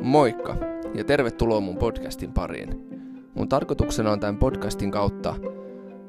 Moikka 0.00 0.56
ja 0.94 1.04
tervetuloa 1.04 1.60
mun 1.60 1.76
podcastin 1.76 2.32
pariin. 2.32 2.88
Mun 3.34 3.48
tarkoituksena 3.48 4.12
on 4.12 4.20
tämän 4.20 4.38
podcastin 4.38 4.90
kautta 4.90 5.34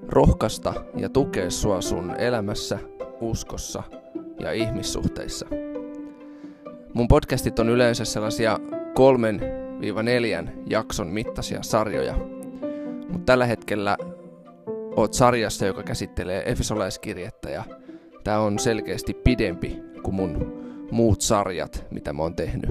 rohkaista 0.08 0.74
ja 0.98 1.10
tukea 1.10 1.50
sua 1.50 1.82
sun 1.82 2.16
elämässä, 2.18 2.80
uskossa 3.22 3.84
ja 4.40 4.52
ihmissuhteissa. 4.52 5.48
Mun 6.94 7.08
podcastit 7.08 7.60
on 7.60 7.70
yleensä 7.70 8.06
sellaisia 8.06 8.60
kolmen 8.94 9.42
neljän 10.04 10.54
jakson 10.66 11.08
mittaisia 11.08 11.64
sarjoja. 11.64 12.16
Mutta 13.10 13.26
tällä 13.26 13.46
hetkellä 13.46 13.98
oot 14.96 15.14
sarjassa, 15.14 15.66
joka 15.66 15.84
käsittelee 15.84 16.52
Efesolaiskirjettä 16.52 17.50
ja 17.50 17.64
tää 18.30 18.40
on 18.40 18.60
selkeästi 18.60 19.14
pidempi 19.14 19.80
kuin 20.04 20.16
mun 20.16 20.64
muut 20.92 21.22
sarjat, 21.22 21.86
mitä 21.92 22.14
mä 22.14 22.24
oon 22.24 22.36
tehnyt. 22.36 22.70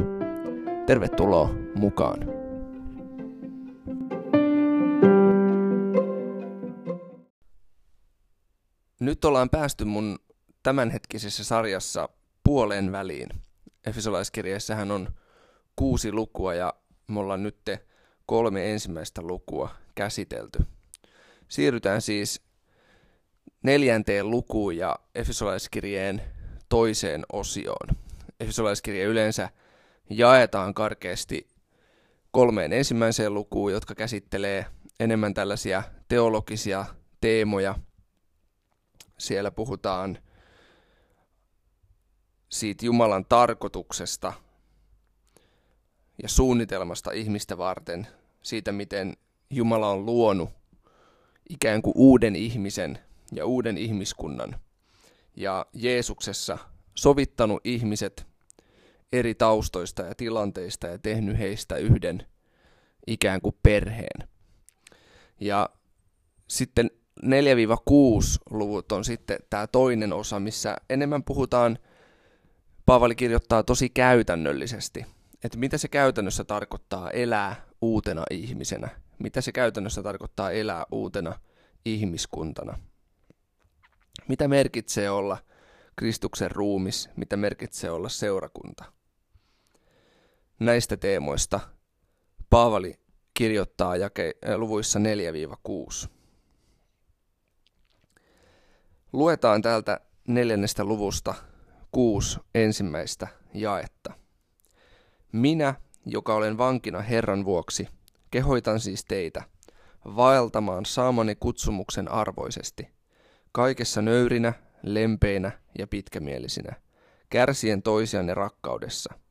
Tervetuloa 0.86 1.54
mukaan! 1.74 2.18
Nyt 9.00 9.24
ollaan 9.24 9.50
päästy 9.50 9.84
mun 9.84 10.18
tämänhetkisessä 10.62 11.44
sarjassa 11.44 12.08
puoleen 12.44 12.92
väliin. 12.92 13.28
Efesolaiskirjeessähän 13.86 14.90
on 14.90 15.08
kuusi 15.76 16.12
lukua 16.12 16.54
ja 16.54 16.74
me 17.08 17.20
ollaan 17.20 17.42
nyt 17.42 17.70
kolme 18.26 18.72
ensimmäistä 18.72 19.22
lukua 19.22 19.70
käsitelty. 19.94 20.58
Siirrytään 21.48 22.02
siis 22.02 22.47
neljänteen 23.62 24.30
lukuun 24.30 24.76
ja 24.76 24.96
Efesolaiskirjeen 25.14 26.22
toiseen 26.68 27.26
osioon. 27.32 27.88
Efesolaiskirje 28.40 29.04
yleensä 29.04 29.48
jaetaan 30.10 30.74
karkeasti 30.74 31.48
kolmeen 32.30 32.72
ensimmäiseen 32.72 33.34
lukuun, 33.34 33.72
jotka 33.72 33.94
käsittelee 33.94 34.66
enemmän 35.00 35.34
tällaisia 35.34 35.82
teologisia 36.08 36.84
teemoja. 37.20 37.74
Siellä 39.18 39.50
puhutaan 39.50 40.18
siitä 42.48 42.86
Jumalan 42.86 43.24
tarkoituksesta 43.28 44.32
ja 46.22 46.28
suunnitelmasta 46.28 47.10
ihmistä 47.12 47.58
varten, 47.58 48.06
siitä 48.42 48.72
miten 48.72 49.16
Jumala 49.50 49.88
on 49.90 50.06
luonut 50.06 50.50
ikään 51.48 51.82
kuin 51.82 51.92
uuden 51.96 52.36
ihmisen 52.36 52.98
ja 53.32 53.46
uuden 53.46 53.78
ihmiskunnan 53.78 54.56
ja 55.36 55.66
Jeesuksessa 55.72 56.58
sovittanut 56.94 57.60
ihmiset 57.64 58.26
eri 59.12 59.34
taustoista 59.34 60.02
ja 60.02 60.14
tilanteista 60.14 60.86
ja 60.86 60.98
tehnyt 60.98 61.38
heistä 61.38 61.76
yhden 61.76 62.26
ikään 63.06 63.40
kuin 63.40 63.56
perheen. 63.62 64.28
Ja 65.40 65.68
sitten 66.48 66.90
4-6 67.22 67.26
luvut 68.50 68.92
on 68.92 69.04
sitten 69.04 69.38
tämä 69.50 69.66
toinen 69.66 70.12
osa, 70.12 70.40
missä 70.40 70.76
enemmän 70.90 71.24
puhutaan, 71.24 71.78
Paavali 72.86 73.14
kirjoittaa 73.14 73.62
tosi 73.62 73.88
käytännöllisesti, 73.88 75.06
että 75.44 75.58
mitä 75.58 75.78
se 75.78 75.88
käytännössä 75.88 76.44
tarkoittaa 76.44 77.10
elää 77.10 77.66
uutena 77.80 78.24
ihmisenä, 78.30 78.88
mitä 79.18 79.40
se 79.40 79.52
käytännössä 79.52 80.02
tarkoittaa 80.02 80.50
elää 80.50 80.86
uutena 80.92 81.40
ihmiskuntana. 81.84 82.78
Mitä 84.28 84.48
merkitsee 84.48 85.10
olla 85.10 85.38
Kristuksen 85.96 86.50
ruumis, 86.50 87.10
mitä 87.16 87.36
merkitsee 87.36 87.90
olla 87.90 88.08
seurakunta. 88.08 88.84
Näistä 90.60 90.96
teemoista 90.96 91.60
Paavali 92.50 93.00
kirjoittaa 93.34 93.96
jake, 93.96 94.34
äh, 94.48 94.56
luvuissa 94.56 94.98
4-6. 94.98 96.08
Luetaan 99.12 99.62
täältä 99.62 100.00
neljännestä 100.28 100.84
luvusta 100.84 101.34
kuusi 101.92 102.40
ensimmäistä 102.54 103.28
jaetta. 103.54 104.12
Minä, 105.32 105.74
joka 106.06 106.34
olen 106.34 106.58
vankina 106.58 107.00
Herran 107.00 107.44
vuoksi, 107.44 107.88
kehoitan 108.30 108.80
siis 108.80 109.04
teitä 109.04 109.42
vaeltamaan 110.16 110.86
saamani 110.86 111.34
kutsumuksen 111.34 112.10
arvoisesti, 112.10 112.97
kaikessa 113.52 114.02
nöyrinä, 114.02 114.52
lempeinä 114.82 115.52
ja 115.78 115.86
pitkämielisinä, 115.86 116.74
kärsien 117.30 117.82
toisianne 117.82 118.34
rakkaudessa– 118.34 119.14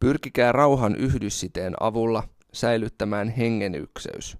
Pyrkikää 0.00 0.52
rauhan 0.52 0.96
yhdyssiteen 0.96 1.74
avulla 1.80 2.28
säilyttämään 2.52 3.28
hengen 3.28 3.74
ykseys. 3.74 4.38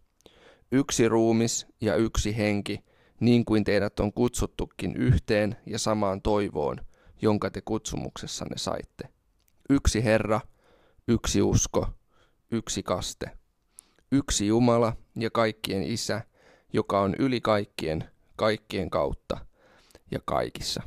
Yksi 0.72 1.08
ruumis 1.08 1.66
ja 1.80 1.94
yksi 1.94 2.36
henki, 2.36 2.84
niin 3.20 3.44
kuin 3.44 3.64
teidät 3.64 4.00
on 4.00 4.12
kutsuttukin 4.12 4.96
yhteen 4.96 5.56
ja 5.66 5.78
samaan 5.78 6.22
toivoon, 6.22 6.76
jonka 7.22 7.50
te 7.50 7.60
kutsumuksessanne 7.64 8.58
saitte. 8.58 9.08
Yksi 9.70 10.04
Herra, 10.04 10.40
yksi 11.08 11.42
usko, 11.42 11.88
yksi 12.50 12.82
kaste. 12.82 13.30
Yksi 14.12 14.46
Jumala 14.46 14.96
ja 15.18 15.30
kaikkien 15.30 15.82
Isä, 15.82 16.22
joka 16.72 17.00
on 17.00 17.14
yli 17.18 17.40
kaikkien, 17.40 18.10
kaikkien 18.36 18.90
kautta 18.90 19.38
ja 20.10 20.18
kaikissa. 20.24 20.82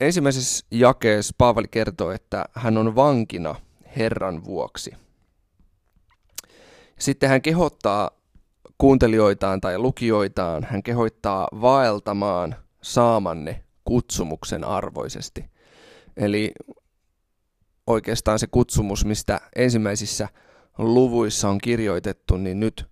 Ensimmäisessä 0.00 0.66
jakeessa 0.70 1.34
Paavali 1.38 1.68
kertoo, 1.68 2.10
että 2.10 2.44
hän 2.52 2.78
on 2.78 2.94
vankina 2.94 3.54
Herran 3.96 4.44
vuoksi. 4.44 4.92
Sitten 6.98 7.28
hän 7.28 7.42
kehottaa 7.42 8.10
kuuntelijoitaan 8.78 9.60
tai 9.60 9.78
lukijoitaan, 9.78 10.66
hän 10.70 10.82
kehottaa 10.82 11.48
vaeltamaan 11.60 12.56
saamanne 12.82 13.64
kutsumuksen 13.84 14.64
arvoisesti. 14.64 15.44
Eli 16.16 16.52
oikeastaan 17.86 18.38
se 18.38 18.46
kutsumus, 18.46 19.04
mistä 19.04 19.40
ensimmäisissä 19.56 20.28
luvuissa 20.78 21.48
on 21.48 21.58
kirjoitettu, 21.58 22.36
niin 22.36 22.60
nyt 22.60 22.86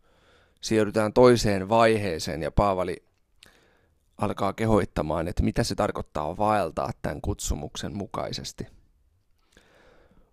siirrytään 0.64 1.12
toiseen 1.12 1.68
vaiheeseen 1.68 2.42
ja 2.42 2.50
Paavali 2.50 2.96
alkaa 4.18 4.52
kehoittamaan, 4.52 5.28
että 5.28 5.42
mitä 5.42 5.64
se 5.64 5.74
tarkoittaa 5.74 6.36
vaeltaa 6.36 6.90
tämän 7.02 7.20
kutsumuksen 7.20 7.96
mukaisesti. 7.96 8.66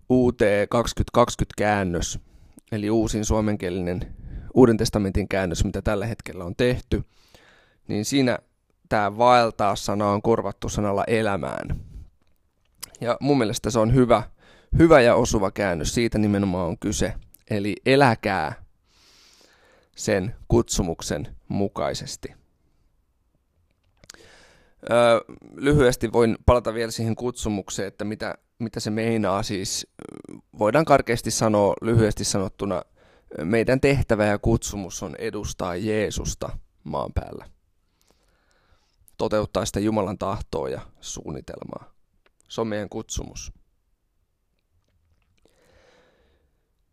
UT 0.10 0.40
2020 0.70 1.54
käännös, 1.58 2.20
eli 2.72 2.90
uusin 2.90 3.26
suomenkielinen 3.26 4.16
Uuden 4.54 4.78
testamentin 4.78 5.28
käännös, 5.28 5.64
mitä 5.64 5.82
tällä 5.82 6.06
hetkellä 6.06 6.46
on 6.46 6.56
tehty, 6.56 7.04
niin 7.88 8.06
siinä 8.06 8.40
tämä 8.90 9.18
vaeltaa-sana 9.18 10.10
on 10.10 10.22
korvattu 10.22 10.70
sanalla 10.70 11.04
elämään. 11.08 11.82
Ja 13.02 13.18
mun 13.20 13.38
mielestä 13.38 13.70
se 13.70 13.80
on 13.80 13.94
hyvä, 13.94 14.24
hyvä 14.80 15.02
ja 15.02 15.16
osuva 15.16 15.52
käännös, 15.52 15.94
siitä 15.94 16.18
nimenomaan 16.18 16.68
on 16.68 16.78
kyse. 16.80 17.14
Eli 17.50 17.76
eläkää 17.86 18.54
sen 19.96 20.36
kutsumuksen 20.48 21.36
mukaisesti. 21.48 22.34
Öö, 24.92 25.20
lyhyesti 25.56 26.12
voin 26.14 26.38
palata 26.46 26.74
vielä 26.74 26.92
siihen 26.92 27.16
kutsumukseen, 27.16 27.88
että 27.88 28.06
mitä, 28.06 28.36
mitä 28.60 28.80
se 28.80 28.90
meinaa. 28.90 29.44
Siis 29.44 29.88
voidaan 30.60 30.86
karkeasti 30.86 31.32
sanoa, 31.32 31.74
lyhyesti 31.82 32.24
sanottuna, 32.24 32.82
meidän 33.44 33.82
tehtävä 33.82 34.26
ja 34.26 34.40
kutsumus 34.40 35.04
on 35.04 35.16
edustaa 35.16 35.76
Jeesusta 35.76 36.58
maan 36.84 37.14
päällä. 37.14 37.46
Toteuttaa 39.18 39.66
sitä 39.66 39.80
Jumalan 39.80 40.18
tahtoa 40.18 40.70
ja 40.70 40.82
suunnitelmaa. 41.02 41.94
Se 42.48 42.62
on 42.62 42.68
meidän 42.68 42.90
kutsumus. 42.90 43.54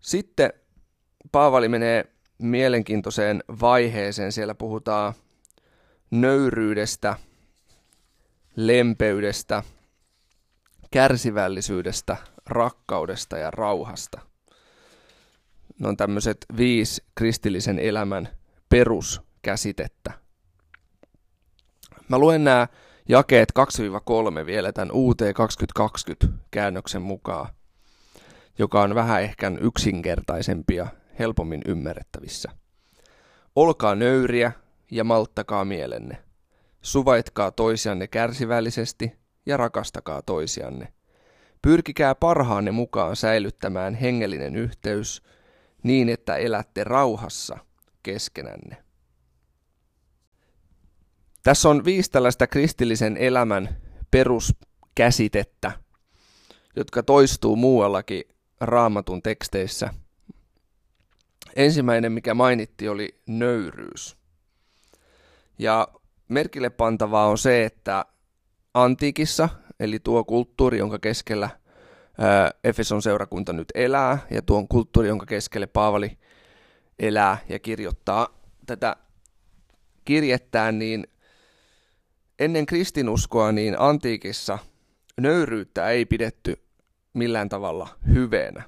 Sitten 0.00 0.52
Paavali 1.32 1.68
menee 1.68 2.17
mielenkiintoiseen 2.38 3.44
vaiheeseen. 3.60 4.32
Siellä 4.32 4.54
puhutaan 4.54 5.14
nöyryydestä– 6.10 7.16
lempeydestä, 8.58 9.62
kärsivällisyydestä, 10.90 12.16
rakkaudesta 12.46 13.38
ja 13.38 13.50
rauhasta. 13.50 14.20
Ne 15.78 15.88
on 15.88 15.96
tämmöiset 15.96 16.46
viisi 16.56 17.04
kristillisen 17.14 17.78
elämän 17.78 18.28
peruskäsitettä. 18.68 20.12
Mä 22.08 22.18
luen 22.18 22.44
nämä 22.44 22.66
jakeet 23.08 23.52
2-3 24.42 24.46
vielä 24.46 24.72
tämän 24.72 24.90
UT 24.92 25.18
2020 25.34 26.26
käännöksen 26.50 27.02
mukaan, 27.02 27.48
joka 28.58 28.82
on 28.82 28.94
vähän 28.94 29.22
ehkä 29.22 29.52
yksinkertaisempi 29.60 30.74
ja 30.74 30.86
helpommin 31.18 31.62
ymmärrettävissä. 31.66 32.50
Olkaa 33.56 33.94
nöyriä 33.94 34.52
ja 34.90 35.04
malttakaa 35.04 35.64
mielenne. 35.64 36.18
Suvaitkaa 36.82 37.50
toisianne 37.50 38.06
kärsivällisesti 38.06 39.12
ja 39.46 39.56
rakastakaa 39.56 40.22
toisianne. 40.22 40.92
Pyrkikää 41.62 42.14
parhaanne 42.14 42.70
mukaan 42.70 43.16
säilyttämään 43.16 43.94
hengellinen 43.94 44.56
yhteys 44.56 45.22
niin, 45.82 46.08
että 46.08 46.36
elätte 46.36 46.84
rauhassa 46.84 47.58
keskenänne. 48.02 48.76
Tässä 51.42 51.68
on 51.68 51.84
viisi 51.84 52.10
tällaista 52.10 52.46
kristillisen 52.46 53.16
elämän 53.16 53.76
peruskäsitettä, 54.10 55.72
jotka 56.76 57.02
toistuu 57.02 57.56
muuallakin 57.56 58.22
raamatun 58.60 59.22
teksteissä. 59.22 59.94
Ensimmäinen, 61.56 62.12
mikä 62.12 62.34
mainitti, 62.34 62.88
oli 62.88 63.20
nöyryys. 63.26 64.16
Ja 65.58 65.88
merkille 66.28 66.70
pantavaa 66.70 67.26
on 67.26 67.38
se, 67.38 67.64
että 67.64 68.04
antiikissa, 68.74 69.48
eli 69.80 69.98
tuo 69.98 70.24
kulttuuri, 70.24 70.78
jonka 70.78 70.98
keskellä 70.98 71.50
Efeson 72.64 73.02
seurakunta 73.02 73.52
nyt 73.52 73.68
elää, 73.74 74.18
ja 74.30 74.42
tuon 74.42 74.68
kulttuuri, 74.68 75.08
jonka 75.08 75.26
keskelle 75.26 75.66
Paavali 75.66 76.18
elää 76.98 77.38
ja 77.48 77.58
kirjoittaa 77.58 78.40
tätä 78.66 78.96
kirjettään, 80.04 80.78
niin 80.78 81.06
ennen 82.38 82.66
kristinuskoa 82.66 83.52
niin 83.52 83.76
antiikissa 83.78 84.58
nöyryyttä 85.20 85.88
ei 85.88 86.06
pidetty 86.06 86.62
millään 87.14 87.48
tavalla 87.48 87.88
hyveenä. 88.14 88.62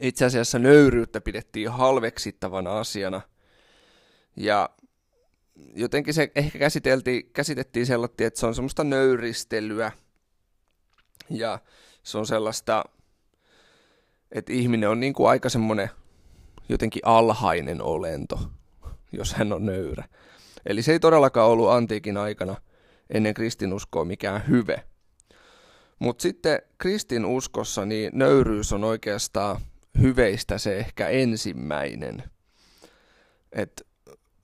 Itse 0.00 0.24
asiassa 0.24 0.58
nöyryyttä 0.58 1.20
pidettiin 1.20 1.70
halveksittavana 1.70 2.78
asiana. 2.78 3.20
Ja 4.36 4.70
jotenkin 5.74 6.14
se 6.14 6.32
ehkä 6.34 6.58
käsiteltiin, 6.58 7.30
käsitettiin 7.32 7.86
sellaista, 7.86 8.24
että 8.24 8.40
se 8.40 8.46
on 8.46 8.54
semmoista 8.54 8.84
nöyristelyä. 8.84 9.92
Ja 11.30 11.58
se 12.02 12.18
on 12.18 12.26
sellaista, 12.26 12.84
että 14.32 14.52
ihminen 14.52 14.88
on 14.88 15.00
niin 15.00 15.12
kuin 15.12 15.28
aika 15.30 15.48
semmoinen 15.48 15.90
jotenkin 16.68 17.02
alhainen 17.04 17.82
olento, 17.82 18.40
jos 19.12 19.34
hän 19.34 19.52
on 19.52 19.66
nöyrä. 19.66 20.04
Eli 20.66 20.82
se 20.82 20.92
ei 20.92 21.00
todellakaan 21.00 21.48
ollut 21.48 21.70
antiikin 21.70 22.16
aikana 22.16 22.56
ennen 23.10 23.34
kristinuskoa 23.34 24.04
mikään 24.04 24.48
hyve. 24.48 24.84
Mutta 25.98 26.22
sitten 26.22 26.62
kristinuskossa 26.78 27.84
niin 27.84 28.10
nöyryys 28.14 28.72
on 28.72 28.84
oikeastaan 28.84 29.60
hyveistä 30.00 30.58
se 30.58 30.76
ehkä 30.76 31.08
ensimmäinen. 31.08 32.22
Et, 33.52 33.86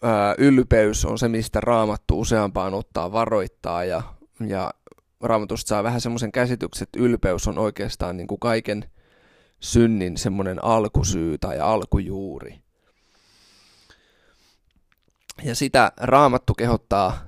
ää, 0.03 0.35
ylpeys 0.39 1.05
on 1.05 1.19
se, 1.19 1.29
mistä 1.29 1.61
raamattu 1.61 2.21
useampaan 2.21 2.75
ottaa 2.75 3.13
varoittaa 3.13 3.85
ja, 3.85 4.03
ja 4.47 4.71
raamatusta 5.23 5.69
saa 5.69 5.83
vähän 5.83 6.01
semmoisen 6.01 6.33
käsityksen, 6.33 6.83
että 6.83 7.01
ylpeys 7.01 7.49
on 7.49 7.59
oikeastaan 7.59 8.17
niin 8.17 8.27
kuin 8.27 8.41
kaiken 8.41 8.91
synnin 9.61 10.17
semmoinen 10.17 10.65
alkusyy 10.65 11.39
tai 11.39 11.61
alkujuuri. 11.61 12.61
Ja 15.43 15.55
sitä 15.55 15.93
raamattu 15.97 16.55
kehottaa 16.55 17.19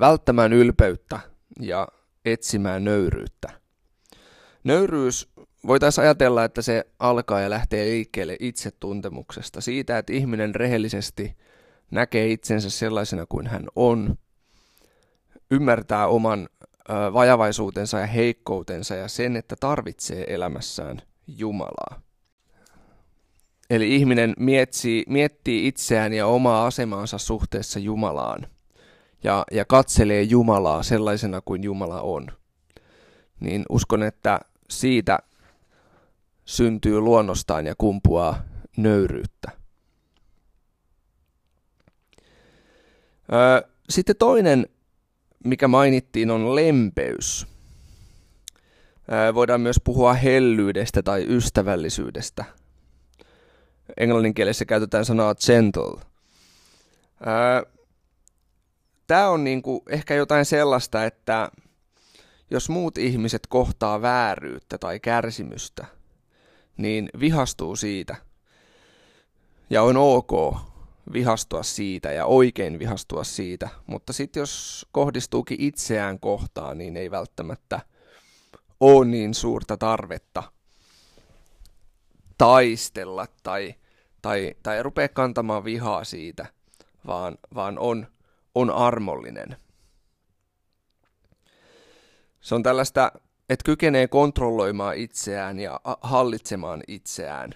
välttämään 0.00 0.52
ylpeyttä 0.52 1.20
ja 1.60 1.88
etsimään 2.24 2.84
nöyryyttä. 2.84 3.48
Nöyryys 4.64 5.28
voitaisiin 5.66 6.02
ajatella, 6.02 6.44
että 6.44 6.62
se 6.62 6.84
alkaa 6.98 7.40
ja 7.40 7.50
lähtee 7.50 7.84
liikkeelle 7.84 8.36
itsetuntemuksesta, 8.40 9.60
siitä, 9.60 9.98
että 9.98 10.12
ihminen 10.12 10.54
rehellisesti 10.54 11.36
näkee 11.90 12.32
itsensä 12.32 12.70
sellaisena 12.70 13.26
kuin 13.28 13.46
hän 13.46 13.66
on, 13.76 14.18
ymmärtää 15.50 16.06
oman 16.06 16.48
vajavaisuutensa 17.12 17.98
ja 17.98 18.06
heikkoutensa 18.06 18.94
ja 18.94 19.08
sen, 19.08 19.36
että 19.36 19.56
tarvitsee 19.60 20.34
elämässään 20.34 21.02
Jumalaa. 21.26 22.02
Eli 23.70 23.94
ihminen 23.94 24.34
miettii, 24.38 25.04
miettii 25.08 25.66
itseään 25.66 26.12
ja 26.12 26.26
omaa 26.26 26.66
asemaansa 26.66 27.18
suhteessa 27.18 27.78
Jumalaan 27.78 28.46
ja, 29.24 29.44
ja 29.52 29.64
katselee 29.64 30.22
Jumalaa 30.22 30.82
sellaisena 30.82 31.40
kuin 31.44 31.64
Jumala 31.64 32.02
on. 32.02 32.26
Niin 33.40 33.64
uskon, 33.68 34.02
että 34.02 34.40
siitä 34.70 35.18
syntyy 36.48 37.00
luonnostaan 37.00 37.66
ja 37.66 37.74
kumpuaa 37.78 38.42
nöyryyttä. 38.76 39.50
Sitten 43.90 44.16
toinen, 44.16 44.66
mikä 45.44 45.68
mainittiin, 45.68 46.30
on 46.30 46.54
lempeys. 46.54 47.46
Voidaan 49.34 49.60
myös 49.60 49.80
puhua 49.84 50.14
hellyydestä 50.14 51.02
tai 51.02 51.26
ystävällisyydestä– 51.28 52.44
englanninkielessä 53.96 54.64
käytetään 54.64 55.04
sanaa 55.04 55.34
gentle. 55.34 56.00
Tämä 59.06 59.28
on 59.28 59.44
niinku 59.44 59.82
ehkä 59.88 60.14
jotain 60.14 60.44
sellaista, 60.44 61.04
että 61.04 61.50
jos 62.50 62.68
muut 62.68 62.98
ihmiset 62.98 63.46
kohtaa 63.48 64.02
vääryyttä 64.02 64.78
tai 64.78 65.00
kärsimystä, 65.00 65.86
niin 66.78 67.08
vihastuu 67.20 67.76
siitä. 67.76 68.16
Ja 69.70 69.82
on 69.82 69.96
ok 69.96 70.56
vihastua 71.12 71.62
siitä 71.62 72.12
ja 72.12 72.26
oikein 72.26 72.78
vihastua 72.78 73.24
siitä, 73.24 73.68
mutta 73.86 74.12
sitten 74.12 74.40
jos 74.40 74.86
kohdistuukin 74.92 75.60
itseään 75.60 76.20
kohtaan, 76.20 76.78
niin 76.78 76.96
ei 76.96 77.10
välttämättä 77.10 77.80
ole 78.80 79.06
niin 79.06 79.34
suurta 79.34 79.76
tarvetta 79.76 80.42
taistella 82.38 83.26
tai, 83.42 83.74
tai, 84.22 84.54
tai 84.62 84.82
rupea 84.82 85.08
kantamaan 85.08 85.64
vihaa 85.64 86.04
siitä, 86.04 86.46
vaan, 87.06 87.38
vaan 87.54 87.78
on, 87.78 88.06
on 88.54 88.70
armollinen. 88.70 89.56
Se 92.40 92.54
on 92.54 92.62
tällaista, 92.62 93.12
että 93.48 93.64
kykenee 93.64 94.08
kontrolloimaan 94.08 94.96
itseään 94.96 95.58
ja 95.58 95.80
hallitsemaan 96.00 96.82
itseään. 96.88 97.54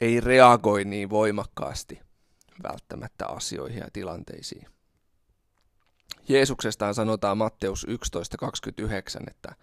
Ei 0.00 0.20
reagoi 0.20 0.84
niin 0.84 1.10
voimakkaasti 1.10 2.00
välttämättä 2.62 3.26
asioihin 3.26 3.78
ja 3.78 3.88
tilanteisiin. 3.92 4.66
Jeesuksestaan 6.28 6.94
sanotaan 6.94 7.38
Matteus 7.38 7.86
11.29, 7.86 9.30
että 9.30 9.54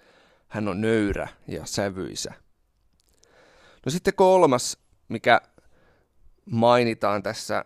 hän 0.48 0.68
on 0.68 0.82
nöyrä 0.82 1.28
ja 1.48 1.66
sävyisä. 1.66 2.34
No 3.86 3.90
sitten 3.90 4.14
kolmas, 4.14 4.78
mikä 5.08 5.42
mainitaan 6.46 7.24
tässä 7.24 7.66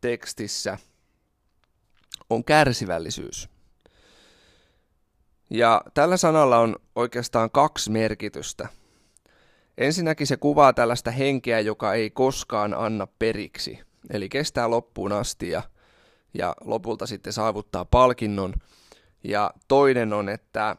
tekstissä, 0.00 0.78
on 2.30 2.44
kärsivällisyys. 2.44 3.53
Ja 5.54 5.82
tällä 5.94 6.16
sanalla 6.16 6.58
on 6.58 6.76
oikeastaan 6.94 7.50
kaksi 7.50 7.90
merkitystä. 7.90 8.68
Ensinnäkin 9.78 10.26
se 10.26 10.36
kuvaa 10.36 10.72
tällaista 10.72 11.10
henkeä, 11.10 11.60
joka 11.60 11.94
ei 11.94 12.10
koskaan 12.10 12.74
anna 12.74 13.06
periksi, 13.18 13.78
eli 14.10 14.28
kestää 14.28 14.70
loppuun 14.70 15.12
asti 15.12 15.50
ja, 15.50 15.62
ja 16.34 16.54
lopulta 16.64 17.06
sitten 17.06 17.32
saavuttaa 17.32 17.84
palkinnon. 17.84 18.54
Ja 19.24 19.50
toinen 19.68 20.12
on, 20.12 20.28
että 20.28 20.76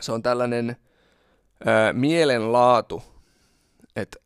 se 0.00 0.12
on 0.12 0.22
tällainen 0.22 0.76
ö, 1.60 1.92
mielenlaatu, 1.92 3.02
että 3.96 4.18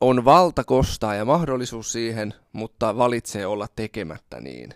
on 0.00 0.24
valta 0.24 0.64
kostaa 0.64 1.14
ja 1.14 1.24
mahdollisuus 1.24 1.92
siihen, 1.92 2.34
mutta 2.52 2.96
valitsee 2.96 3.46
olla 3.46 3.66
tekemättä 3.76 4.40
niin. 4.40 4.74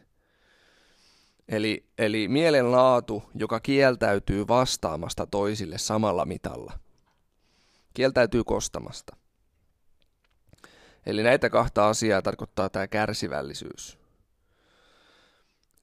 Eli, 1.49 1.87
eli 1.99 2.29
mielenlaatu, 2.29 3.23
joka 3.35 3.61
kieltäytyy 3.61 4.49
vastaamasta 4.49 5.27
toisille 5.27 5.79
samalla 5.79 6.25
mitalla. 6.25 6.79
Kieltäytyy 7.95 8.45
kostamasta. 8.45 9.17
Eli 11.07 11.23
näitä 11.23 11.51
kahta 11.51 11.89
asiaa 11.89 12.23
tarkoittaa 12.23 12.69
tämä 12.69 12.87
kärsivällisyys. 12.87 13.99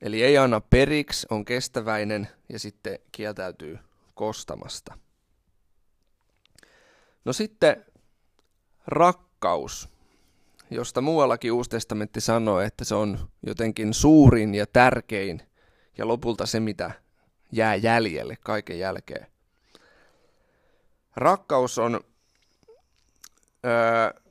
Eli 0.02 0.24
ei 0.24 0.38
anna 0.38 0.62
periksi, 0.62 1.28
on 1.30 1.46
kestäväinen 1.46 2.28
ja 2.50 2.60
sitten 2.60 3.00
kieltäytyy 3.12 3.80
kostamasta. 4.16 4.98
No 7.26 7.34
sitten 7.34 7.86
rakkaus, 8.88 9.90
josta 10.72 11.02
muuallakin 11.02 11.52
Uusi 11.52 11.70
testamentti 11.70 12.22
sanoo, 12.22 12.60
että 12.60 12.86
se 12.86 12.96
on 12.96 13.30
jotenkin 13.46 13.94
suurin 13.94 14.56
ja 14.56 14.68
tärkein 14.68 15.49
ja 15.98 16.08
lopulta 16.08 16.46
se, 16.46 16.60
mitä 16.60 16.92
jää 17.52 17.76
jäljelle 17.76 18.38
kaiken 18.42 18.80
jälkeen. 18.80 19.28
Rakkaus 21.16 21.78
on 21.78 22.02
öö, 23.66 24.22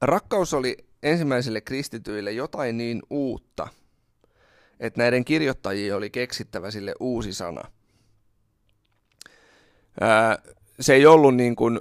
rakkaus 0.00 0.54
oli 0.54 0.76
ensimmäisille 1.02 1.60
kristityille 1.60 2.32
jotain 2.32 2.76
niin 2.76 3.02
uutta, 3.10 3.68
että 4.80 5.00
näiden 5.00 5.24
kirjoittajien 5.24 5.96
oli 5.96 6.10
keksittävä 6.10 6.70
sille 6.70 6.94
uusi 7.00 7.32
sana. 7.32 7.70
Ää, 10.00 10.38
se 10.80 10.94
ei 10.94 11.06
ollut 11.06 11.34
niin 11.36 11.56
kuin 11.56 11.80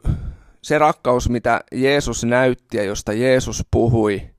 se 0.62 0.78
rakkaus, 0.78 1.30
mitä 1.30 1.64
Jeesus 1.72 2.24
näytti 2.24 2.78
ja 2.78 2.84
josta 2.84 3.14
Jeesus 3.14 3.66
puhui, 3.72 4.35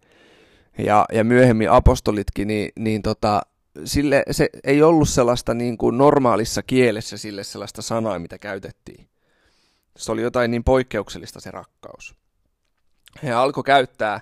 ja, 0.79 1.05
ja 1.13 1.25
myöhemmin 1.25 1.71
apostolitkin, 1.71 2.49
niin, 2.49 2.73
niin 2.79 3.03
tota, 3.03 3.43
sille, 3.85 4.23
se 4.31 4.51
ei 4.65 4.83
ollut 4.83 5.09
sellaista 5.09 5.55
niin 5.55 5.79
kuin 5.79 5.99
normaalissa 5.99 6.63
kielessä 6.63 7.17
sille 7.17 7.45
sellaista 7.45 7.83
sanaa, 7.83 8.19
mitä 8.19 8.39
käytettiin. 8.39 9.09
Se 9.97 10.13
oli 10.13 10.23
jotain 10.23 10.51
niin 10.51 10.65
poikkeuksellista 10.65 11.41
se 11.41 11.51
rakkaus. 11.51 12.15
He 13.23 13.33
alkoi 13.33 13.65
käyttää 13.65 14.21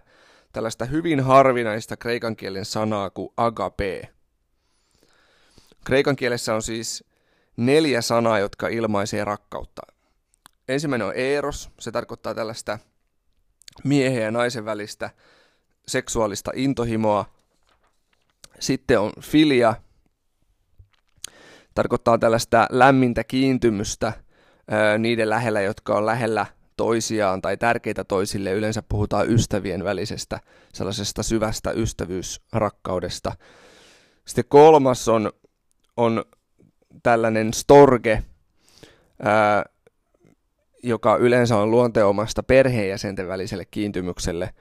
tällaista 0.52 0.84
hyvin 0.84 1.20
harvinaista 1.20 1.96
kreikan 1.96 2.36
kielen 2.36 2.64
sanaa 2.64 3.10
kuin 3.10 3.28
agape. 3.36 4.08
Kreikan 5.84 6.16
kielessä 6.16 6.54
on 6.54 6.62
siis 6.62 7.04
neljä 7.56 8.02
sanaa, 8.02 8.38
jotka 8.38 8.68
ilmaisee 8.68 9.24
rakkautta. 9.24 9.82
Ensimmäinen 10.68 11.06
on 11.06 11.14
eros, 11.14 11.70
se 11.80 11.92
tarkoittaa 11.92 12.34
tällaista 12.34 12.78
miehen 13.84 14.22
ja 14.22 14.30
naisen 14.30 14.64
välistä 14.64 15.10
seksuaalista 15.88 16.50
intohimoa. 16.54 17.24
Sitten 18.60 19.00
on 19.00 19.12
filia, 19.20 19.74
tarkoittaa 21.74 22.18
tällaista 22.18 22.66
lämmintä 22.70 23.24
kiintymystä 23.24 24.12
niiden 24.98 25.30
lähellä, 25.30 25.60
jotka 25.60 25.94
on 25.94 26.06
lähellä 26.06 26.46
toisiaan 26.76 27.42
tai 27.42 27.56
tärkeitä 27.56 28.04
toisille. 28.04 28.52
Yleensä 28.52 28.82
puhutaan 28.88 29.30
ystävien 29.30 29.84
välisestä 29.84 30.40
sellaisesta 30.72 31.22
syvästä 31.22 31.70
ystävyysrakkaudesta. 31.70 33.32
Sitten 34.24 34.44
kolmas 34.48 35.08
on, 35.08 35.32
on 35.96 36.24
tällainen 37.02 37.54
storge, 37.54 38.22
ää, 39.22 39.64
joka 40.82 41.16
yleensä 41.16 41.56
on 41.56 41.70
luonteomasta 41.70 42.42
perheenjäsenten 42.42 43.28
väliselle 43.28 43.64
kiintymykselle. 43.64 44.54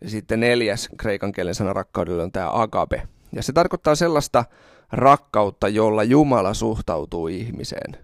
Ja 0.00 0.10
sitten 0.10 0.40
neljäs 0.40 0.88
kreikan 0.98 1.32
kielen 1.32 1.54
sana 1.54 1.72
rakkaudelle 1.72 2.22
on 2.22 2.32
tämä 2.32 2.50
agape. 2.52 3.08
Ja 3.32 3.42
se 3.42 3.52
tarkoittaa 3.52 3.94
sellaista 3.94 4.44
rakkautta, 4.92 5.68
jolla 5.68 6.04
Jumala 6.04 6.54
suhtautuu 6.54 7.28
ihmiseen. 7.28 7.98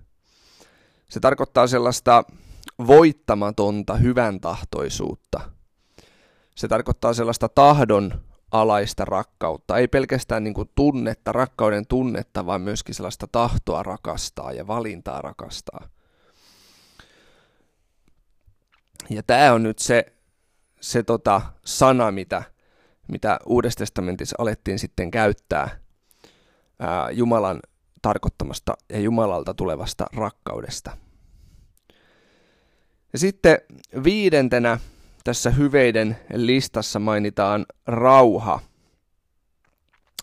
Se 1.08 1.20
tarkoittaa 1.20 1.66
sellaista 1.66 2.24
voittamatonta 2.86 3.94
hyvän 3.94 4.40
tahtoisuutta. 4.40 5.40
Se 6.54 6.68
tarkoittaa 6.68 7.14
sellaista 7.14 7.48
tahdon 7.48 8.20
alaista 8.50 9.04
rakkautta, 9.04 9.78
ei 9.78 9.88
pelkästään 9.88 10.44
niin 10.44 10.54
tunnetta, 10.74 11.32
rakkauden 11.32 11.86
tunnetta, 11.86 12.46
vaan 12.46 12.60
myöskin 12.60 12.94
sellaista 12.94 13.26
tahtoa 13.32 13.82
rakastaa 13.82 14.52
ja 14.52 14.66
valintaa 14.66 15.22
rakastaa. 15.22 15.88
Ja 19.10 19.22
tämä 19.22 19.52
on 19.52 19.62
nyt 19.62 19.78
se, 19.78 20.12
se 20.82 21.02
tota 21.02 21.42
sana, 21.64 22.10
mitä, 22.10 22.42
mitä 23.08 23.38
Uudessa 23.46 23.78
testamentissa 23.78 24.36
alettiin 24.38 24.78
sitten 24.78 25.10
käyttää 25.10 25.78
ää, 26.78 27.10
Jumalan 27.10 27.60
tarkoittamasta 28.02 28.74
ja 28.88 29.00
Jumalalta 29.00 29.54
tulevasta 29.54 30.06
rakkaudesta. 30.16 30.96
Ja 33.12 33.18
sitten 33.18 33.58
viidentenä 34.04 34.78
tässä 35.24 35.50
hyveiden 35.50 36.18
listassa 36.34 36.98
mainitaan 36.98 37.66
rauha. 37.86 38.60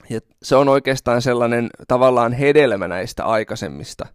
Ja 0.10 0.22
se 0.44 0.56
on 0.56 0.70
oikeastaan 0.70 1.22
sellainen 1.22 1.70
tavallaan 1.88 2.34
hedelmä 2.34 2.88
näistä 2.88 3.26
aikaisemmista. 3.26 4.06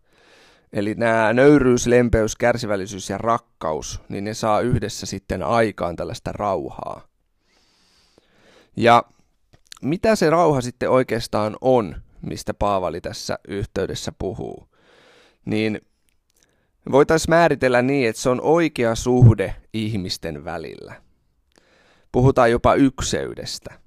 Eli 0.74 0.94
nämä 0.94 1.32
nöyryys, 1.32 1.86
lempeys, 1.86 2.36
kärsivällisyys 2.36 3.10
ja 3.10 3.18
rakkaus, 3.18 4.00
niin 4.08 4.24
ne 4.24 4.34
saa 4.34 4.60
yhdessä 4.60 5.06
sitten 5.06 5.42
aikaan 5.42 5.96
tällaista 5.96 6.32
rauhaa. 6.32 7.08
Ja 8.76 9.04
mitä 9.82 10.16
se 10.16 10.30
rauha 10.30 10.60
sitten 10.60 10.90
oikeastaan 10.90 11.56
on, 11.60 11.96
mistä 12.22 12.54
Paavali 12.54 13.00
tässä 13.00 13.38
yhteydessä 13.48 14.12
puhuu? 14.18 14.68
Niin 15.44 15.80
voitaisiin 16.92 17.30
määritellä 17.30 17.82
niin, 17.82 18.08
että 18.08 18.22
se 18.22 18.28
on 18.28 18.40
oikea 18.40 18.94
suhde 18.94 19.56
ihmisten 19.72 20.44
välillä. 20.44 20.94
Puhutaan 22.12 22.50
jopa 22.50 22.74
ykseydestä. 22.74 23.78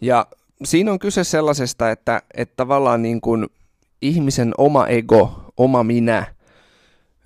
Ja 0.00 0.26
siinä 0.64 0.92
on 0.92 0.98
kyse 0.98 1.24
sellaisesta, 1.24 1.90
että, 1.90 2.22
että 2.34 2.56
tavallaan 2.56 3.02
niin 3.02 3.20
kuin 3.20 3.46
ihmisen 4.02 4.54
oma 4.58 4.86
ego, 4.86 5.41
oma 5.62 5.82
minä, 5.84 6.34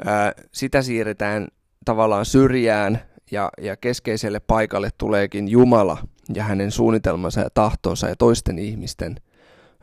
ää, 0.04 0.32
sitä 0.52 0.82
siirretään 0.82 1.48
tavallaan 1.84 2.24
syrjään 2.24 3.00
ja, 3.30 3.50
ja 3.60 3.76
keskeiselle 3.76 4.40
paikalle 4.40 4.90
tuleekin 4.98 5.48
Jumala 5.48 5.98
ja 6.34 6.44
hänen 6.44 6.70
suunnitelmansa 6.70 7.40
ja 7.40 7.50
tahtonsa 7.54 8.08
ja 8.08 8.16
toisten 8.16 8.58
ihmisten 8.58 9.16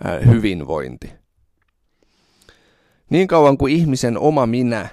ää, 0.04 0.20
hyvinvointi. 0.20 1.14
Niin 3.10 3.28
kauan 3.28 3.58
kuin 3.58 3.74
ihmisen 3.74 4.18
oma 4.18 4.46
minä 4.46 4.88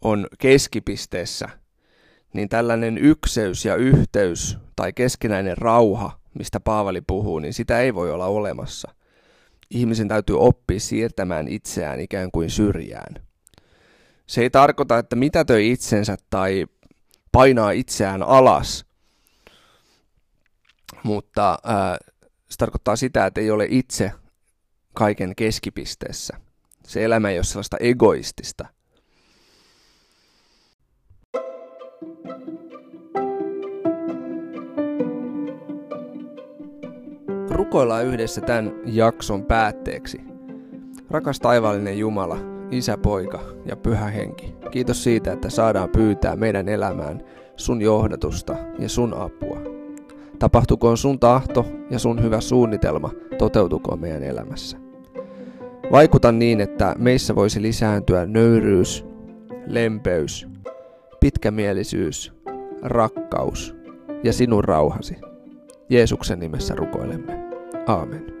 on 0.00 0.26
keskipisteessä, 0.38 1.48
niin 2.32 2.48
tällainen 2.48 2.98
ykseys 2.98 3.64
ja 3.64 3.76
yhteys 3.76 4.58
tai 4.76 4.92
keskinäinen 4.92 5.58
rauha, 5.58 6.18
mistä 6.34 6.60
Paavali 6.60 7.00
puhuu, 7.00 7.38
niin 7.38 7.54
sitä 7.54 7.80
ei 7.80 7.94
voi 7.94 8.10
olla 8.10 8.26
olemassa. 8.26 8.94
Ihmisen 9.70 10.08
täytyy 10.08 10.38
oppia 10.38 10.80
siirtämään 10.80 11.48
itseään 11.48 12.00
ikään 12.00 12.30
kuin 12.30 12.50
syrjään. 12.50 13.14
Se 14.26 14.40
ei 14.40 14.50
tarkoita, 14.50 14.98
että 14.98 15.16
mitätöi 15.16 15.70
itsensä 15.70 16.16
tai 16.30 16.66
painaa 17.32 17.70
itseään 17.70 18.22
alas, 18.22 18.84
mutta 21.02 21.58
ää, 21.64 21.98
se 22.48 22.56
tarkoittaa 22.58 22.96
sitä, 22.96 23.26
että 23.26 23.40
ei 23.40 23.50
ole 23.50 23.66
itse 23.70 24.12
kaiken 24.94 25.36
keskipisteessä. 25.36 26.36
Se 26.86 27.04
elämä 27.04 27.30
ei 27.30 27.38
ole 27.38 27.44
sellaista 27.44 27.76
egoistista. 27.80 28.66
Rukoillaan 37.58 38.06
yhdessä 38.06 38.40
tämän 38.40 38.72
jakson 38.84 39.44
päätteeksi. 39.44 40.20
Rakas 41.10 41.40
taivaallinen 41.40 41.98
Jumala, 41.98 42.38
Isä, 42.70 42.98
Poika 42.98 43.40
ja 43.66 43.76
Pyhä 43.76 44.06
Henki, 44.06 44.54
kiitos 44.70 45.04
siitä, 45.04 45.32
että 45.32 45.50
saadaan 45.50 45.88
pyytää 45.88 46.36
meidän 46.36 46.68
elämään 46.68 47.20
sun 47.56 47.82
johdatusta 47.82 48.56
ja 48.78 48.88
sun 48.88 49.14
apua. 49.14 49.58
Tapahtukoon 50.38 50.96
sun 50.96 51.18
tahto 51.18 51.66
ja 51.90 51.98
sun 51.98 52.22
hyvä 52.22 52.40
suunnitelma 52.40 53.10
toteutukoon 53.38 54.00
meidän 54.00 54.22
elämässä. 54.22 54.78
Vaikuta 55.92 56.32
niin, 56.32 56.60
että 56.60 56.94
meissä 56.98 57.34
voisi 57.34 57.62
lisääntyä 57.62 58.26
nöyryys, 58.26 59.06
lempeys, 59.66 60.48
pitkämielisyys, 61.20 62.32
rakkaus 62.82 63.76
ja 64.24 64.32
sinun 64.32 64.64
rauhasi. 64.64 65.16
Jeesuksen 65.90 66.38
nimessä 66.38 66.74
rukoilemme. 66.74 67.47
Amen. 67.88 68.37